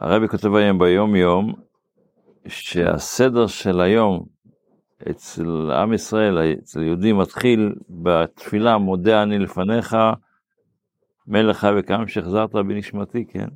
הרבי 0.00 0.28
כותב 0.28 0.54
היום 0.54 0.78
ביום 0.78 1.16
יום, 1.16 1.54
שהסדר 2.46 3.46
של 3.46 3.80
היום 3.80 4.24
אצל 5.10 5.70
עם 5.70 5.92
ישראל, 5.92 6.38
אצל 6.58 6.82
יהודים, 6.82 7.18
מתחיל 7.18 7.74
בתפילה 7.90 8.78
מודה 8.78 9.22
אני 9.22 9.38
לפניך, 9.38 9.96
מלך 11.26 11.56
חי 11.56 11.70
וקם 11.78 12.08
שהחזרת 12.08 12.54
בנשמתי, 12.54 13.24
כן? 13.24 13.48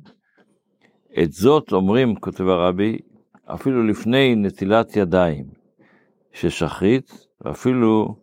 את 1.23 1.31
זאת 1.31 1.71
אומרים, 1.71 2.15
כותב 2.15 2.47
הרבי, 2.47 2.97
אפילו 3.45 3.87
לפני 3.87 4.35
נטילת 4.35 4.95
ידיים 4.95 5.45
של 6.33 6.49
שחרית, 6.49 7.27
ואפילו 7.41 8.15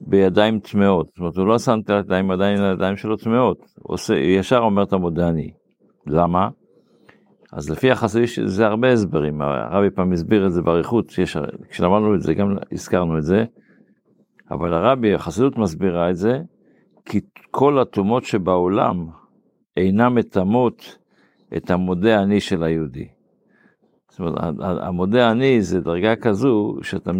בידיים 0.00 0.60
טמאות. 0.60 1.06
זאת 1.06 1.18
אומרת, 1.18 1.36
הוא 1.36 1.46
לא 1.46 1.58
שם 1.58 1.78
את 1.84 1.90
הידיים 1.90 2.30
עדיין 2.30 2.62
לידיים 2.62 2.96
שלו 2.96 3.16
טמאות, 3.16 3.58
ישר 4.38 4.58
אומר 4.58 4.82
את 4.82 4.92
המודה 4.92 5.28
אני. 5.28 5.63
למה? 6.06 6.48
אז 7.52 7.70
לפי 7.70 7.90
החסידי 7.90 8.26
זה 8.46 8.66
הרבה 8.66 8.92
הסברים, 8.92 9.42
הרבי 9.42 9.90
פעם 9.90 10.12
הסביר 10.12 10.46
את 10.46 10.52
זה 10.52 10.62
באריכות, 10.62 11.12
כשלמדנו 11.70 12.14
את 12.14 12.22
זה 12.22 12.34
גם 12.34 12.56
הזכרנו 12.72 13.18
את 13.18 13.22
זה, 13.22 13.44
אבל 14.50 14.74
הרבי, 14.74 15.14
החסידות 15.14 15.58
מסבירה 15.58 16.10
את 16.10 16.16
זה, 16.16 16.40
כי 17.04 17.20
כל 17.50 17.78
הטומאות 17.78 18.24
שבעולם 18.24 19.06
אינן 19.76 20.12
מטמאות 20.14 20.98
את 21.56 21.70
המודה 21.70 22.22
אני 22.22 22.40
של 22.40 22.62
היהודי. 22.62 23.08
זאת 24.10 24.20
אומרת, 24.20 24.34
המודה 24.60 25.30
אני 25.30 25.62
זה 25.62 25.80
דרגה 25.80 26.16
כזו 26.16 26.76
שאתה 26.82 27.10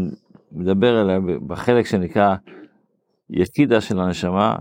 מדבר 0.53 0.97
עליה 0.97 1.19
בחלק 1.47 1.87
שנקרא 1.87 2.37
יקידה 3.31 3.81
של 3.81 4.01
הנשמה, 4.01 4.57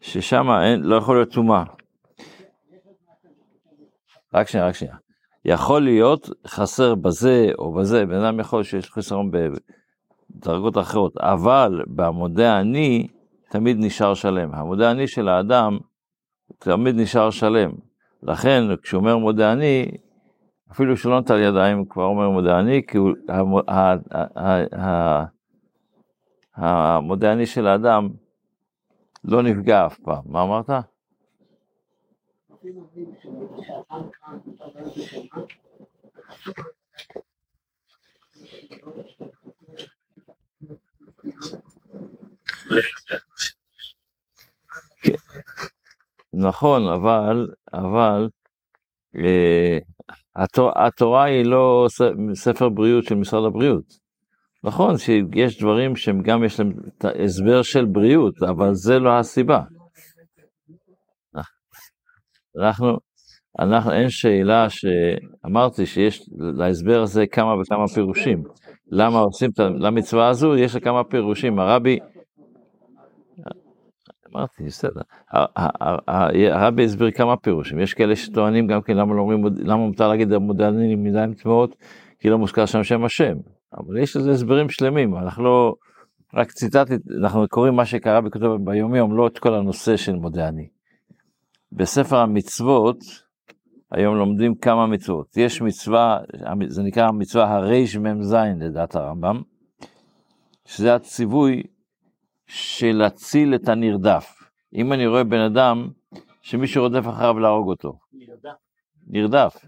ששם 0.00 0.46
לא 0.78 0.96
יכול 0.96 1.16
להיות 1.16 1.30
טומאה. 1.30 1.64
רק 4.34 4.48
שנייה, 4.48 4.66
רק 4.66 4.74
שנייה. 4.74 4.94
יכול 5.44 5.82
להיות 5.82 6.28
חסר 6.46 6.94
בזה 6.94 7.50
או 7.58 7.72
בזה, 7.72 8.06
בן 8.06 8.24
אדם 8.24 8.40
יכול 8.40 8.62
שיש 8.62 8.90
חיסרון 8.90 9.30
בדרגות 9.30 10.78
אחרות, 10.78 11.16
אבל 11.16 11.82
בעמודי 11.86 12.48
אני 12.48 13.08
תמיד 13.50 13.76
נשאר 13.80 14.14
שלם. 14.14 14.54
עמודי 14.54 14.86
אני 14.86 15.06
של 15.06 15.28
האדם 15.28 15.78
תמיד 16.58 16.94
נשאר 16.94 17.30
שלם. 17.30 17.72
לכן 18.22 18.62
כשהוא 18.82 19.00
אומר 19.00 19.16
מודה 19.16 19.52
אני, 19.52 19.90
אפילו 20.72 20.96
שלא 20.96 21.20
נטל 21.20 21.38
ידיים, 21.38 21.78
הוא 21.78 21.86
כבר 21.88 22.04
אומר 22.04 22.30
מודה 22.30 22.58
אני, 22.58 22.82
כי 22.86 22.98
המודה 26.56 27.32
אני 27.32 27.46
של 27.46 27.66
האדם 27.66 28.08
לא 29.24 29.42
נפגע 29.42 29.86
אף 29.86 29.98
פעם. 29.98 30.22
מה 30.26 30.42
אמרת? 30.42 30.70
נכון, 46.34 46.88
אבל, 46.88 47.48
אבל, 47.72 48.28
אה, 49.16 49.78
התורה 50.76 51.24
היא 51.24 51.44
לא 51.44 51.86
ספר 52.34 52.68
בריאות 52.68 53.04
של 53.04 53.14
משרד 53.14 53.44
הבריאות. 53.44 53.84
נכון 54.64 54.98
שיש 54.98 55.58
דברים 55.58 55.96
שהם 55.96 56.22
גם 56.22 56.44
יש 56.44 56.60
להם 56.60 56.72
הסבר 57.24 57.62
של 57.62 57.84
בריאות, 57.84 58.42
אבל 58.42 58.74
זה 58.74 58.98
לא 58.98 59.18
הסיבה. 59.18 59.60
אנחנו, 62.62 62.96
אנחנו, 63.58 63.92
אין 63.92 64.10
שאלה 64.10 64.66
שאמרתי 64.70 65.86
שיש 65.86 66.30
להסבר 66.38 67.02
הזה 67.02 67.26
כמה 67.26 67.54
וכמה 67.60 67.88
פירושים. 67.94 68.42
למה 68.90 69.18
עושים 69.18 69.50
את 69.50 69.60
המצווה 69.84 70.28
הזו? 70.28 70.56
יש 70.56 70.74
לה 70.74 70.80
כמה 70.80 71.04
פירושים. 71.04 71.58
הרבי, 71.58 71.98
אמרתי, 74.34 74.64
בסדר. 74.64 75.00
הרבי 76.52 76.84
הסביר 76.84 77.10
כמה 77.10 77.36
פירושים. 77.36 77.80
יש 77.80 77.94
כאלה 77.94 78.16
שטוענים 78.16 78.66
גם 78.66 78.82
כן 78.82 78.96
למה 78.96 79.14
לא 79.14 79.20
אומרים, 79.20 79.44
למה 79.56 79.76
מותר 79.76 80.08
להגיד 80.08 80.36
מודענים 80.36 80.90
עם 80.90 81.06
ידיים 81.06 81.34
טמאות, 81.34 81.76
כי 82.18 82.28
לא 82.28 82.38
מוזכר 82.38 82.66
שם 82.66 82.82
שם 82.82 83.04
השם. 83.04 83.34
אבל 83.78 83.98
יש 83.98 84.16
לזה 84.16 84.30
הסברים 84.30 84.68
שלמים, 84.68 85.16
אנחנו 85.16 85.44
לא, 85.44 85.74
רק 86.34 86.52
ציטטתי, 86.52 86.94
אנחנו 87.20 87.48
קוראים 87.48 87.74
מה 87.74 87.84
שקרה 87.84 88.20
בכתוב 88.20 88.64
ביומיום, 88.64 89.16
לא 89.16 89.26
את 89.26 89.38
כל 89.38 89.54
הנושא 89.54 89.96
של 89.96 90.12
מודה 90.12 90.48
אני. 90.48 90.73
בספר 91.76 92.16
המצוות, 92.16 92.98
היום 93.90 94.16
לומדים 94.16 94.54
כמה 94.54 94.86
מצוות. 94.86 95.36
יש 95.36 95.62
מצווה, 95.62 96.18
זה 96.66 96.82
נקרא 96.82 97.08
המצווה 97.08 97.54
הרמ"ז 97.54 98.36
לדעת 98.60 98.96
הרמב"ם, 98.96 99.42
שזה 100.66 100.94
הציווי 100.94 101.62
של 102.46 102.92
להציל 102.92 103.54
את 103.54 103.68
הנרדף. 103.68 104.50
אם 104.74 104.92
אני 104.92 105.06
רואה 105.06 105.24
בן 105.24 105.40
אדם 105.40 105.88
שמישהו 106.42 106.82
רודף 106.82 107.08
אחריו 107.08 107.38
להרוג 107.38 107.68
אותו. 107.68 107.98
נרדף. 108.12 108.58
נרדף. 109.06 109.64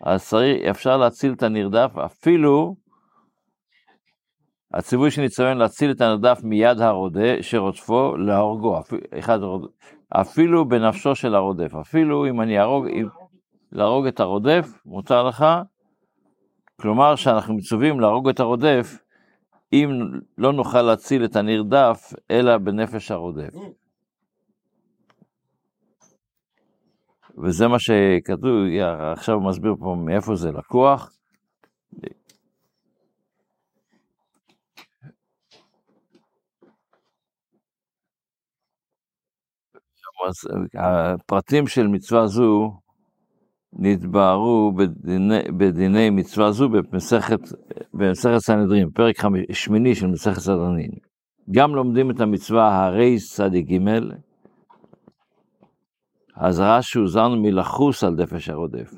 אז 0.00 0.28
צריך, 0.28 0.64
אפשר 0.70 0.96
להציל 0.96 1.32
את 1.32 1.42
הנרדף, 1.42 1.98
אפילו 1.98 2.76
הציווי 4.74 5.10
שניצבן 5.10 5.58
להציל 5.58 5.90
את 5.90 6.00
הנרדף 6.00 6.40
מיד 6.42 6.80
הרודה 6.80 7.42
שרודפו 7.42 8.16
להורגו, 8.16 8.80
אחד, 9.18 9.38
אפילו 10.08 10.68
בנפשו 10.68 11.14
של 11.14 11.34
הרודף, 11.34 11.74
אפילו 11.74 12.26
אם 12.26 12.40
אני 12.40 12.60
ארוג, 12.60 12.86
אם, 12.86 13.06
להרוג 13.72 14.06
את 14.06 14.20
הרודף, 14.20 14.68
מותר 14.86 15.22
לך, 15.22 15.46
כלומר 16.80 17.16
שאנחנו 17.16 17.54
מצווים 17.54 18.00
להרוג 18.00 18.28
את 18.28 18.40
הרודף, 18.40 18.98
אם 19.72 19.90
לא 20.38 20.52
נוכל 20.52 20.82
להציל 20.82 21.24
את 21.24 21.36
הנרדף, 21.36 22.12
אלא 22.30 22.58
בנפש 22.58 23.10
הרודף. 23.10 23.54
וזה 27.44 27.68
מה 27.68 27.78
שכתוב, 27.78 28.50
עכשיו 29.12 29.40
מסביר 29.40 29.74
פה 29.80 29.96
מאיפה 30.04 30.34
זה 30.34 30.52
לקוח. 30.52 31.12
הפרטים 40.78 41.66
של 41.66 41.86
מצווה 41.86 42.26
זו 42.26 42.72
נתבהרו 43.72 44.72
בדיני, 44.76 45.42
בדיני 45.56 46.10
מצווה 46.10 46.52
זו 46.52 46.68
במסכת, 46.68 47.40
במסכת 47.94 48.38
סנהדרין, 48.38 48.90
פרק 48.90 49.14
שמיני 49.52 49.94
של 49.94 50.06
מסכת 50.06 50.40
סנהדרין. 50.40 50.90
גם 51.50 51.74
לומדים 51.74 52.10
את 52.10 52.20
המצווה 52.20 52.86
הרי 52.86 53.16
צדיק 53.18 53.66
ג', 53.66 53.78
האזהרה 56.34 56.82
שהוזרנו 56.82 57.36
מלחוס 57.42 58.04
על 58.04 58.16
דפש 58.16 58.48
הרודף. 58.48 58.94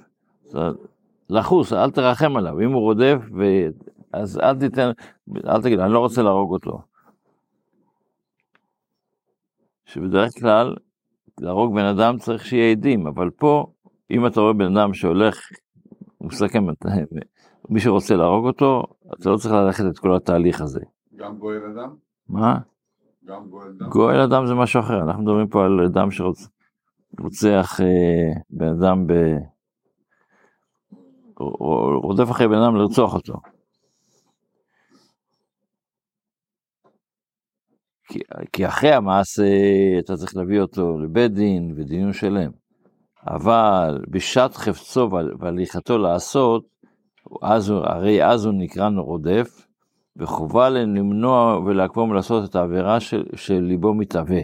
לחוס, 1.30 1.72
אל 1.72 1.90
תרחם 1.90 2.36
עליו, 2.36 2.60
אם 2.60 2.72
הוא 2.72 2.82
רודף, 2.82 3.18
ו... 3.38 3.42
אז 4.12 4.38
אל 4.38 4.58
תיתן, 4.58 4.90
אל 5.46 5.62
תגיד, 5.62 5.78
אני 5.78 5.92
לא 5.92 5.98
רוצה 5.98 6.22
להרוג 6.22 6.52
אותו. 6.52 6.78
שבדרך 9.86 10.30
כלל 10.40 10.74
להרוג 11.40 11.74
בן 11.74 11.84
אדם 11.84 12.18
צריך 12.18 12.44
שיהיה 12.44 12.70
עדים, 12.70 13.06
אבל 13.06 13.30
פה, 13.30 13.66
אם 14.10 14.26
אתה 14.26 14.40
רואה 14.40 14.52
בן 14.52 14.76
אדם 14.76 14.94
שהולך, 14.94 15.40
הוא 16.18 16.28
מסכם, 16.28 16.66
מי 17.68 17.80
שרוצה 17.80 18.16
להרוג 18.16 18.46
אותו, 18.46 18.82
אתה 19.14 19.30
לא 19.30 19.36
צריך 19.36 19.54
ללכת 19.54 19.84
את 19.90 19.98
כל 19.98 20.16
התהליך 20.16 20.60
הזה. 20.60 20.80
גם 21.16 21.38
גואל 21.38 21.62
אדם? 21.74 21.94
מה? 22.28 22.58
גם 23.24 23.48
גואל 23.50 23.68
אדם? 23.78 23.88
גואל 23.88 24.20
אדם 24.20 24.46
זה 24.46 24.54
משהו 24.54 24.80
אחר, 24.80 25.02
אנחנו 25.02 25.22
מדברים 25.22 25.48
פה 25.48 25.64
על 25.64 25.80
אדם 25.80 26.08
שרוצח 26.10 27.80
אה, 27.80 28.40
בן 28.50 28.68
אדם 28.68 29.06
ב... 29.06 29.12
רודף 32.02 32.30
אחרי 32.30 32.48
בן 32.48 32.58
אדם 32.58 32.76
לרצוח 32.76 33.14
אותו. 33.14 33.34
כי, 38.08 38.18
כי 38.52 38.66
אחרי 38.66 38.92
המעשה 38.92 39.42
אתה 39.98 40.16
צריך 40.16 40.36
להביא 40.36 40.60
אותו 40.60 40.98
לבית 40.98 41.32
דין 41.32 41.74
ודיון 41.76 42.12
שלם. 42.12 42.50
אבל 43.26 43.98
בשעת 44.10 44.54
חפצו 44.54 45.10
והליכתו 45.38 45.98
לעשות, 45.98 46.64
אז, 47.42 47.70
הרי 47.70 48.24
אז 48.24 48.44
הוא 48.44 48.54
נקרא 48.54 48.88
רודף, 48.96 49.66
וחובה 50.16 50.68
למנוע 50.68 51.58
ולעקבו 51.58 52.06
מלעשות 52.06 52.50
את 52.50 52.56
העבירה 52.56 53.00
של, 53.00 53.24
של 53.36 53.60
ליבו 53.60 53.94
מתהווה. 53.94 54.40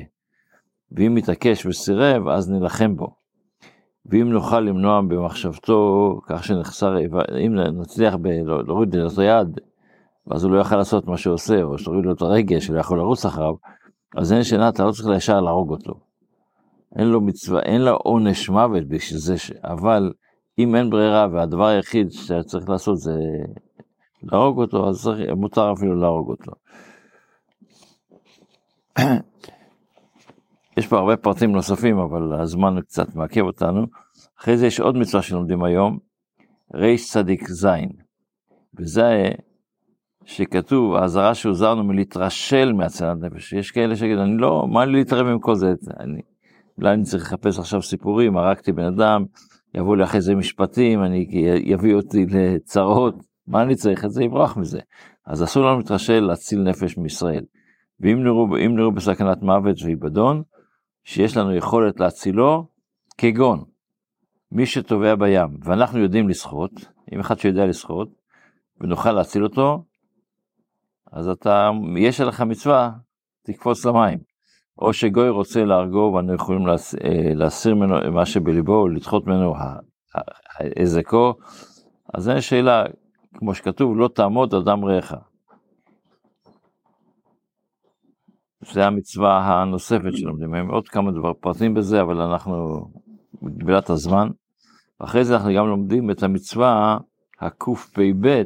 ואם 0.93 1.15
מתעקש 1.15 1.67
וסירב, 1.67 2.29
אז 2.29 2.51
נילחם 2.51 2.97
בו. 2.97 3.17
ואם 4.07 4.31
נוכל 4.31 4.61
למנוע 4.61 5.01
במחשבתו, 5.01 6.21
כך 6.27 6.45
שנחסר, 6.45 6.99
אם 7.47 7.55
נצליח 7.55 8.15
להוריד 8.67 8.97
את 8.97 9.19
היד, 9.19 9.61
ואז 10.27 10.45
הוא 10.45 10.53
לא 10.53 10.59
יוכל 10.59 10.77
לעשות 10.77 11.07
מה 11.07 11.17
שהוא 11.17 11.35
עושה, 11.35 11.63
או 11.63 11.79
שתוריד 11.79 12.05
לו 12.05 12.13
את 12.13 12.23
הרגש, 12.23 12.67
שלא 12.67 12.81
יכול 12.81 12.99
לרוץ 12.99 13.27
אחריו, 13.27 13.55
אז 14.17 14.33
אין 14.33 14.43
שינה, 14.43 14.69
אתה 14.69 14.85
לא 14.85 14.93
צריך 14.93 15.09
ישר 15.17 15.41
להרוג 15.41 15.71
אותו. 15.71 15.95
אין 16.99 17.07
לו 17.07 17.21
מצווה, 17.21 17.61
אין 17.61 17.81
לו 17.81 17.97
עונש 17.97 18.49
מוות 18.49 18.89
בשביל 18.89 19.21
זה, 19.21 19.39
ש... 19.39 19.51
אבל 19.65 20.13
אם 20.59 20.77
אין 20.77 20.91
ברירה 20.91 21.29
והדבר 21.33 21.67
היחיד 21.67 22.13
שאתה 22.13 22.43
צריך 22.43 22.69
לעשות 22.69 22.99
זה 22.99 23.15
להרוג 24.23 24.59
אותו, 24.59 24.89
אז 24.89 25.03
צריך, 25.03 25.31
מותר 25.37 25.73
אפילו 25.73 26.01
להרוג 26.01 26.31
אותו. 26.31 26.53
יש 30.77 30.87
פה 30.87 30.99
הרבה 30.99 31.17
פרטים 31.17 31.53
נוספים, 31.53 31.99
אבל 31.99 32.41
הזמן 32.41 32.81
קצת 32.81 33.15
מעכב 33.15 33.41
אותנו. 33.41 33.87
אחרי 34.41 34.57
זה 34.57 34.67
יש 34.67 34.81
עוד 34.81 34.97
מצווה 34.97 35.23
שלומדים 35.23 35.65
היום, 35.65 35.99
רצ"ז, 36.75 37.67
וזה 38.79 39.31
שכתוב, 40.25 40.95
האזהרה 40.95 41.35
שהוזרנו 41.35 41.85
מלהתרשל 41.85 42.73
מהצלת 42.73 43.21
נפש. 43.21 43.53
יש 43.53 43.71
כאלה 43.71 43.97
שיגידו, 43.97 44.23
אני 44.23 44.37
לא, 44.39 44.67
מה 44.71 44.85
לי 44.85 44.93
להתערב 44.93 45.27
עם 45.27 45.39
כל 45.39 45.55
זה? 45.55 45.75
אני, 46.01 46.21
אולי 46.79 46.95
אני 46.95 47.03
צריך 47.03 47.25
לחפש 47.25 47.59
עכשיו 47.59 47.83
סיפורים, 47.83 48.37
הרגתי 48.37 48.73
בן 48.73 48.85
אדם, 48.85 49.25
יבואו 49.75 49.95
לי 49.95 50.05
אחרי 50.05 50.21
זה 50.21 50.35
משפטים, 50.35 51.05
אני, 51.05 51.27
יביא 51.65 51.95
אותי 51.95 52.27
לצרות, 52.27 53.15
מה 53.47 53.63
אני 53.63 53.75
צריך? 53.75 54.05
את 54.05 54.11
זה 54.11 54.25
יברח 54.25 54.57
מזה. 54.57 54.81
אז 55.27 55.45
אסור 55.45 55.65
לנו 55.65 55.79
להתרשל 55.79 56.21
להציל 56.21 56.63
נפש 56.63 56.99
מישראל. 56.99 57.45
ואם 58.01 58.25
נראו, 58.25 58.47
נראו 58.47 58.93
בסכנת 58.93 59.43
מוות 59.43 59.77
ואיבדון, 59.85 60.43
שיש 61.05 61.37
לנו 61.37 61.55
יכולת 61.55 62.01
להצילו, 62.01 62.67
כגון 63.19 63.65
מי 64.53 64.67
שטובע 64.67 65.15
בים, 65.15 65.59
ואנחנו 65.65 65.99
יודעים 65.99 66.29
לשחות, 66.29 66.71
אם 67.13 67.21
אחד 67.21 67.39
שיודע 67.39 67.67
לשחות, 67.67 68.09
ונוכל 68.81 69.13
להציל 69.13 69.45
אותו, 69.45 69.85
אז 71.15 71.29
אתה, 71.29 71.71
יש 71.99 72.21
עליך 72.21 72.41
מצווה, 72.41 72.91
תקפוץ 73.43 73.87
למים. 73.87 74.19
או 74.79 74.93
שגוי 74.93 75.29
רוצה 75.29 75.65
להרגו 75.65 76.13
ואנו 76.17 76.35
יכולים 76.35 76.69
אה, 76.69 77.35
להסיר 77.35 77.75
ממנו 77.75 78.13
מה 78.13 78.27
שבליבו, 78.27 78.89
לדחות 78.89 79.27
ממנו 79.27 79.55
היזקו, 80.59 81.35
אז 82.15 82.25
זו 82.25 82.33
שאלה, 82.43 82.85
כמו 83.35 83.55
שכתוב, 83.55 83.97
לא 83.97 84.09
תעמוד 84.09 84.55
אדם 84.55 84.85
רעך. 84.85 85.15
זה 88.73 88.87
המצווה 88.87 89.39
הנוספת 89.39 90.17
שלומדים, 90.17 90.55
הם 90.55 90.71
עוד 90.71 90.89
כמה 90.89 91.11
דבר 91.11 91.33
פרטים 91.33 91.75
בזה, 91.75 92.03
אבל 92.03 92.21
אנחנו 92.21 92.87
מגבילת 93.43 93.91
הזמן. 93.91 94.29
אחרי 94.99 95.25
זה 95.25 95.37
אנחנו 95.37 95.51
גם 95.57 95.67
לומדים 95.67 96.11
את 96.11 96.23
המצווה 96.23 96.99
הקפ"ב, 97.41 98.43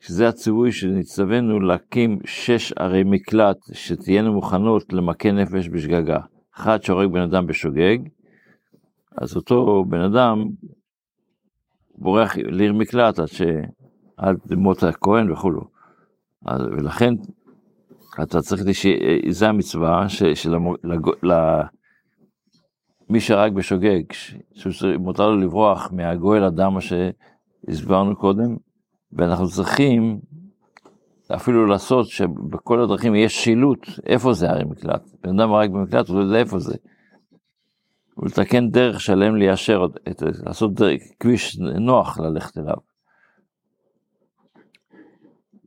שזה 0.00 0.28
הציווי 0.28 0.72
שנצטווינו 0.72 1.60
להקים 1.60 2.18
שש 2.24 2.72
ערי 2.72 3.02
מקלט 3.04 3.56
שתהיינה 3.72 4.30
מוכנות 4.30 4.92
למכה 4.92 5.32
נפש 5.32 5.68
בשגגה. 5.68 6.18
אחד 6.56 6.82
שהורג 6.82 7.12
בן 7.12 7.20
אדם 7.20 7.46
בשוגג, 7.46 7.98
אז 9.16 9.36
אותו 9.36 9.84
בן 9.88 10.00
אדם 10.00 10.44
בורח 11.94 12.36
לעיר 12.36 12.72
מקלט 12.72 13.18
עד, 13.18 13.26
ש... 13.26 13.42
עד 14.16 14.36
מות 14.56 14.82
הכהן 14.82 15.32
וכולו. 15.32 15.62
אז, 16.46 16.60
ולכן 16.62 17.14
אתה 18.22 18.40
צריך, 18.40 18.62
לש... 18.66 18.86
זה 19.28 19.48
המצווה 19.48 20.08
ש... 20.08 20.22
של. 20.22 20.54
לג... 20.84 21.10
מי 23.10 23.20
שהרג 23.20 23.54
בשוגג, 23.54 24.02
שמותר 24.52 25.30
לו 25.30 25.36
לברוח 25.36 25.92
מהגואל 25.92 26.44
אדם 26.44 26.72
שהסברנו 26.80 28.16
קודם, 28.16 28.56
ואנחנו 29.12 29.48
צריכים 29.48 30.20
אפילו 31.36 31.66
לעשות 31.66 32.06
שבכל 32.06 32.80
הדרכים 32.80 33.14
יש 33.14 33.44
שילוט 33.44 33.86
איפה 34.06 34.32
זה 34.32 34.50
הרי 34.50 34.64
מקלט. 34.64 35.02
בן 35.22 35.40
אדם 35.40 35.52
רק 35.52 35.70
במקלט, 35.70 36.08
הוא 36.08 36.18
לא 36.18 36.24
יודע 36.24 36.38
איפה 36.38 36.58
זה. 36.58 36.76
ולתקן 38.18 38.70
דרך 38.70 39.00
שלם 39.00 39.36
ליישר, 39.36 39.86
לעשות 40.44 40.74
דרך, 40.74 41.02
כביש 41.20 41.58
נוח 41.58 42.18
ללכת 42.18 42.58
אליו. 42.58 42.76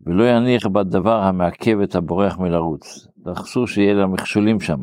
ולא 0.05 0.23
יניח 0.23 0.67
בדבר 0.67 1.21
המעכב 1.21 1.79
את 1.79 1.95
הבורח 1.95 2.37
מלרוץ. 2.37 3.07
אסור 3.25 3.67
שיהיה 3.67 3.93
לה 3.93 4.07
מכשולים 4.07 4.59
שם. 4.59 4.79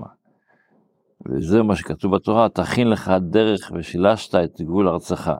וזה 1.26 1.62
מה 1.62 1.76
שכתוב 1.76 2.16
בתורה, 2.16 2.48
תכין 2.48 2.90
לך 2.90 3.12
דרך 3.20 3.72
ושילשת 3.74 4.34
את 4.34 4.60
גבול 4.60 4.88
ארצך. 4.88 5.32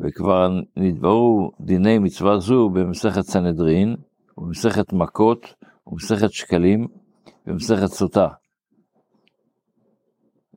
וכבר 0.00 0.48
נתבררו 0.76 1.50
דיני 1.60 1.98
מצווה 1.98 2.38
זו 2.38 2.68
במסכת 2.68 3.22
סנהדרין, 3.22 3.96
ובמסכת 4.38 4.92
מכות, 4.92 5.54
ובמסכת 5.86 6.32
שקלים, 6.32 6.86
ובמסכת 7.46 7.86
סוטה. 7.86 8.28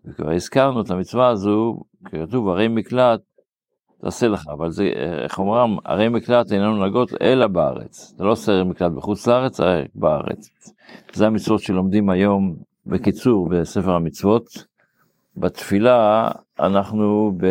וכבר 0.05 0.31
הזכרנו 0.31 0.81
את 0.81 0.89
המצווה 0.89 1.29
הזו, 1.29 1.79
כתוב 2.05 2.49
ערי 2.49 2.67
מקלט 2.67 3.21
תעשה 4.01 4.27
לך, 4.27 4.47
אבל 4.53 4.71
זה, 4.71 4.83
איך 5.23 5.39
אומרם, 5.39 5.77
ערי 5.85 6.09
מקלט 6.09 6.51
איננו 6.51 6.85
נגות 6.85 7.09
אלא 7.21 7.47
בארץ. 7.47 8.13
זה 8.17 8.23
לא 8.23 8.31
עושה 8.31 8.51
ערי 8.51 8.63
מקלט 8.63 8.91
בחוץ 8.91 9.27
לארץ, 9.27 9.59
רק 9.59 9.85
בארץ. 9.95 10.49
זה 11.13 11.27
המצוות 11.27 11.59
שלומדים 11.59 12.09
היום, 12.09 12.55
בקיצור, 12.85 13.49
בספר 13.49 13.91
המצוות. 13.91 14.71
בתפילה 15.37 16.29
אנחנו 16.61 17.31
ב... 17.37 17.45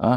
אה? 0.00 0.16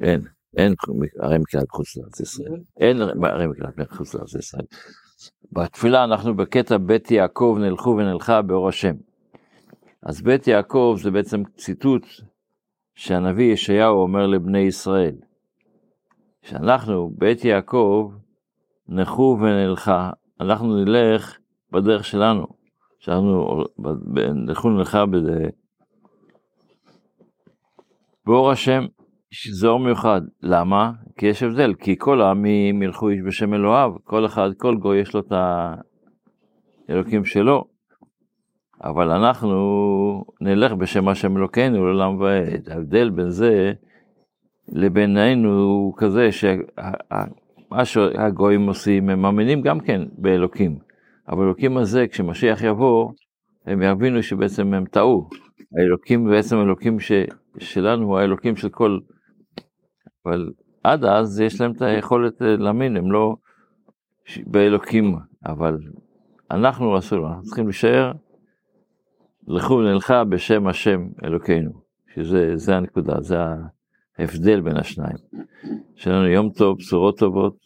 אין, 0.00 0.20
אין 0.56 0.74
ערי 1.20 1.38
מקלט 1.38 1.68
בחוץ 1.68 1.96
לארץ 1.96 2.20
ישראל. 2.20 2.60
אין 2.80 3.02
ערי 3.24 3.46
מקלט 3.46 3.76
בחוץ 3.76 4.14
לארץ 4.14 4.34
ישראל. 4.34 4.64
בתפילה 5.52 6.04
אנחנו 6.04 6.36
בקטע 6.36 6.76
בית 6.76 7.10
יעקב 7.10 7.56
נלכו 7.60 7.90
ונלכה 7.90 8.42
באור 8.42 8.68
השם. 8.68 8.94
אז 10.02 10.22
בית 10.22 10.46
יעקב 10.46 10.96
זה 11.02 11.10
בעצם 11.10 11.42
ציטוט 11.56 12.06
שהנביא 12.94 13.52
ישעיהו 13.52 14.02
אומר 14.02 14.26
לבני 14.26 14.58
ישראל. 14.58 15.14
שאנחנו, 16.42 17.10
בית 17.18 17.44
יעקב, 17.44 18.12
נכו 18.90 19.38
ונלכה, 19.40 20.10
אנחנו 20.40 20.76
נלך 20.76 21.38
בדרך 21.72 22.04
שלנו, 22.04 22.46
שאנחנו 22.98 23.64
נכו 24.46 24.70
נלכה 24.70 25.06
בזה. 25.06 25.48
באור 28.26 28.50
השם, 28.50 28.86
זה 29.52 29.68
אור 29.68 29.78
מיוחד. 29.78 30.20
למה? 30.42 30.92
כי 31.16 31.26
יש 31.26 31.42
הבדל, 31.42 31.74
כי 31.74 31.94
כל 31.98 32.20
העמים 32.20 32.82
ילכו 32.82 33.08
איש 33.08 33.20
בשם 33.26 33.54
אלוהיו, 33.54 33.92
כל 34.04 34.26
אחד, 34.26 34.50
כל 34.58 34.76
גוי 34.76 34.98
יש 35.00 35.14
לו 35.14 35.20
את 35.20 35.32
האלוקים 36.88 37.24
שלו. 37.24 37.64
אבל 38.84 39.10
אנחנו 39.10 40.24
נלך 40.40 40.72
בשם 40.72 41.08
השם 41.08 41.36
אלוקינו 41.36 41.86
לעולם 41.86 42.20
ועד. 42.20 42.68
ההבדל 42.68 43.10
בין 43.10 43.30
זה 43.30 43.72
לבינינו 44.68 45.48
הוא 45.48 45.94
כזה 45.96 46.32
שמה 47.70 47.84
שהגויים 47.84 48.66
עושים, 48.66 49.08
הם 49.10 49.22
מאמינים 49.22 49.62
גם 49.62 49.80
כן 49.80 50.02
באלוקים. 50.12 50.78
אבל 51.28 51.44
אלוקים 51.44 51.76
הזה, 51.76 52.06
כשמשיח 52.08 52.62
יבוא, 52.62 53.12
הם 53.66 53.82
יבינו 53.82 54.22
שבעצם 54.22 54.74
הם 54.74 54.84
טעו. 54.84 55.28
האלוקים 55.78 56.30
בעצם 56.30 56.56
אלוקים 56.56 57.00
ש, 57.00 57.12
שלנו 57.58 58.06
הוא 58.06 58.18
האלוקים 58.18 58.56
של 58.56 58.68
כל... 58.68 58.98
אבל 60.26 60.50
עד 60.84 61.04
אז 61.04 61.40
יש 61.40 61.60
להם 61.60 61.72
את 61.72 61.82
היכולת 61.82 62.42
אה, 62.42 62.56
להאמין, 62.56 62.96
הם 62.96 63.12
לא 63.12 63.34
באלוקים, 64.46 65.16
אבל 65.46 65.78
אנחנו 66.50 66.98
אסור, 66.98 67.28
אנחנו 67.28 67.42
צריכים 67.42 67.64
להישאר, 67.64 68.12
לכו 69.48 69.74
ונלכה 69.74 70.24
בשם 70.24 70.66
השם 70.66 71.08
אלוקינו, 71.24 71.70
שזה 72.14 72.76
הנקודה, 72.76 73.20
זה 73.20 73.36
ההבדל 74.18 74.60
בין 74.60 74.76
השניים. 74.76 75.16
שיהיה 75.96 76.16
לנו 76.16 76.28
יום 76.28 76.50
טוב, 76.52 76.78
בשורות 76.78 77.18
טובות. 77.18 77.56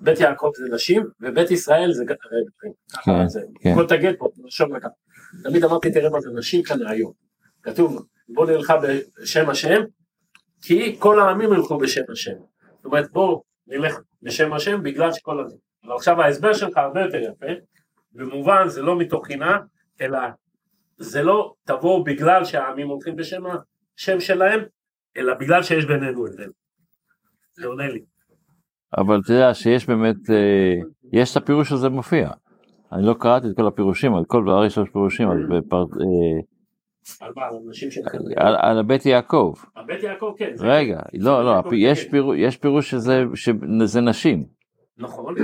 בית 0.00 0.20
יעקב 0.20 0.50
זה 0.56 0.74
נשים, 0.74 1.02
ובית 1.20 1.50
ישראל 1.50 1.92
זה 1.92 2.04
ככה, 2.08 3.10
זה. 3.26 3.40
כל 3.74 3.86
תגל 3.88 4.16
פה, 4.16 4.28
נרשום 4.36 4.76
לך. 4.76 4.86
תמיד 5.42 5.64
אמרתי, 5.64 5.92
תראה 5.92 6.10
מה 6.10 6.20
זה 6.20 6.30
נשים 6.30 6.62
כאן 6.62 6.86
היום. 6.86 7.12
כתוב, 7.62 8.06
בוא 8.28 8.46
נלכה 8.46 8.74
בשם 8.76 9.50
השם, 9.50 9.80
כי 10.62 10.96
כל 10.98 11.20
העמים 11.20 11.52
ילכו 11.52 11.78
בשם 11.78 12.02
השם. 12.12 12.36
זאת 12.76 12.84
אומרת, 12.84 13.12
בוא 13.12 13.42
נלך 13.66 13.98
בשם 14.22 14.52
השם 14.52 14.82
בגלל 14.82 15.12
שכל 15.12 15.38
העמים. 15.38 15.56
אבל 15.84 15.94
עכשיו 15.94 16.22
ההסבר 16.22 16.52
שלך 16.52 16.76
הרבה 16.76 17.00
יותר 17.00 17.18
יפה, 17.18 17.46
במובן 18.12 18.68
זה 18.68 18.82
לא 18.82 18.98
מתוך 18.98 19.26
חינם, 19.26 19.58
אלא 20.00 20.18
זה 20.96 21.22
לא 21.22 21.54
תבואו 21.64 22.04
בגלל 22.04 22.44
שהעמים 22.44 22.88
הולכים 22.88 23.16
בשם 23.16 23.42
השם 23.46 24.20
שלהם, 24.20 24.60
אלא 25.16 25.34
בגלל 25.34 25.62
שיש 25.62 25.84
בינינו 25.84 26.26
הבדל. 26.26 26.50
זה 27.52 27.66
עונה 27.66 27.88
לי. 27.88 28.02
אבל 28.98 29.20
אתה 29.24 29.32
יודע 29.32 29.54
שיש 29.54 29.86
באמת, 29.86 30.30
אה, 30.30 30.74
יש 31.12 31.32
את 31.32 31.42
הפירוש 31.42 31.72
הזה 31.72 31.88
מופיע. 31.88 32.30
אני 32.92 33.06
לא 33.06 33.14
קראתי 33.20 33.46
את 33.46 33.56
כל 33.56 33.66
הפירושים, 33.66 34.14
על 34.14 34.24
כל 34.24 34.42
דבר 34.42 34.64
יש 34.64 34.78
פירושים, 34.92 35.28
אז 35.30 35.38
בפר... 35.48 35.84
אה, 37.22 37.26
על 37.26 37.32
מה, 37.36 37.42
על 37.46 37.54
אנשים 37.68 37.90
של... 37.90 38.00
על, 38.36 38.82
בית 38.82 39.06
יעקב. 39.06 39.54
על 39.74 39.84
בית 39.86 40.02
יעקב 40.02 40.34
כן. 40.38 40.52
רגע, 40.58 41.00
כן. 41.12 41.18
לא, 41.20 41.44
לא, 41.44 41.50
יעקב, 41.50 41.72
יש 41.72 42.04
כן. 42.04 42.10
פירוש, 42.10 42.36
יש 42.38 42.56
פירוש 42.56 42.90
שזה, 43.34 44.00
נשים. 44.00 44.44
נכון, 44.98 45.34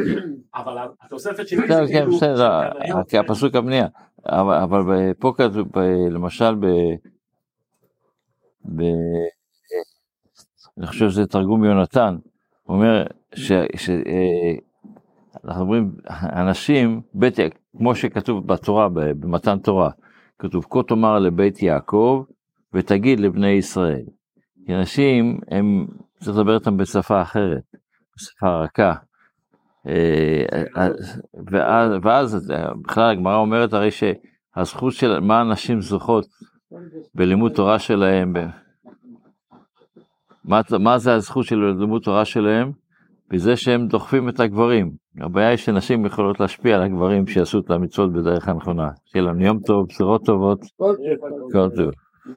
אבל 0.55 0.77
התוספת 1.03 1.49
שלי 1.49 1.69
כן, 1.69 1.87
זה 1.87 1.93
כן, 1.93 1.99
כאילו... 1.99 2.17
בסדר, 2.17 2.71
שקנאיות, 2.71 3.09
כי 3.09 3.19
הפסוק 3.19 3.55
הבנייה. 3.55 3.87
אבל, 4.27 5.13
פה 5.19 5.33
כתוב, 5.37 5.79
למשל, 6.11 6.55
ב... 6.55 6.65
אני 10.79 10.87
חושב 10.87 11.11
שזה 11.11 11.27
תרגום 11.27 11.65
יונתן, 11.65 12.17
הוא 12.63 12.77
אומר 12.77 13.05
ש... 13.35 13.53
ש... 13.77 13.91
אה, 13.91 14.55
אנחנו 15.45 15.63
אומרים, 15.63 15.93
אנשים, 16.11 17.01
בית, 17.15 17.37
כמו 17.79 17.95
שכתוב 17.95 18.47
בתורה, 18.47 18.89
במתן 18.89 19.59
תורה, 19.59 19.91
כתוב, 20.39 20.67
כה 20.71 20.83
תאמר 20.83 21.19
לבית 21.19 21.63
יעקב 21.63 22.25
ותגיד 22.75 23.21
לבני 23.21 23.51
ישראל. 23.51 24.05
כי 24.67 24.75
אנשים, 24.75 25.41
הם, 25.51 25.87
צריך 26.21 26.37
לדבר 26.37 26.55
איתם 26.55 26.77
בשפה 26.77 27.23
אחרת, 27.23 27.63
בשפה 28.17 28.57
רכה. 28.57 28.95
אה, 29.87 30.45
ואז, 31.51 31.93
ואז 32.03 32.53
בכלל 32.83 33.11
הגמרא 33.11 33.37
אומרת 33.37 33.73
הרי 33.73 33.91
שהזכות 33.91 34.93
של 34.93 35.21
מה 35.21 35.41
הנשים 35.41 35.81
זוכות 35.81 36.27
בלימוד 37.15 37.53
תורה 37.53 37.79
שלהם, 37.79 38.35
מה, 40.45 40.61
מה 40.79 40.99
זה 40.99 41.15
הזכות 41.15 41.45
של 41.45 41.75
לימוד 41.79 42.03
תורה 42.03 42.25
שלהם? 42.25 42.73
בזה 43.31 43.57
שהם 43.57 43.87
דוחפים 43.87 44.29
את 44.29 44.41
הגברים. 44.41 44.91
הבעיה 45.21 45.49
היא 45.49 45.57
שנשים 45.57 46.07
יכולות 46.07 46.41
להשפיע 46.41 46.77
על 46.77 46.83
הגברים 46.83 47.27
שיעשו 47.27 47.59
את 47.59 47.71
המצוות 47.71 48.13
בדרך 48.13 48.49
הנכונה. 48.49 48.89
שיהיה 49.05 49.25
להם 49.25 49.41
יום 49.41 49.59
טוב, 49.67 49.87
בשורות 49.89 50.25
טובות, 50.25 50.59
כל 51.53 51.69
טוב. 51.77 51.91